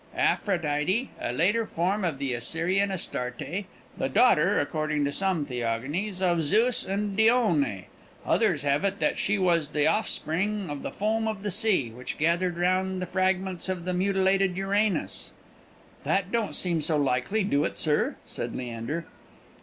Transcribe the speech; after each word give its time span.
Aphrodite, 0.17 1.11
a 1.21 1.31
later 1.31 1.63
form 1.67 2.03
of 2.03 2.17
the 2.17 2.33
Assyrian 2.33 2.89
Astarte; 2.89 3.65
the 3.99 4.09
daughter, 4.09 4.59
according 4.59 5.05
to 5.05 5.11
some 5.11 5.45
theogonies, 5.45 6.23
of 6.23 6.41
Zeus 6.41 6.83
and 6.83 7.15
Dione; 7.15 7.85
others 8.25 8.63
have 8.63 8.83
it 8.83 8.97
that 8.99 9.19
she 9.19 9.37
was 9.37 9.67
the 9.67 9.85
offspring 9.85 10.71
of 10.71 10.81
the 10.81 10.89
foam 10.89 11.27
of 11.27 11.43
the 11.43 11.51
sea, 11.51 11.91
which 11.91 12.17
gathered 12.17 12.57
round 12.57 12.99
the 12.99 13.05
fragments 13.05 13.69
of 13.69 13.85
the 13.85 13.93
mutilated 13.93 14.55
Uranos" 14.57 15.33
"That 16.03 16.31
don't 16.31 16.55
seem 16.55 16.81
so 16.81 16.97
likely, 16.97 17.43
do 17.43 17.63
it, 17.63 17.77
sir?" 17.77 18.15
said 18.25 18.55
Leander. 18.55 19.05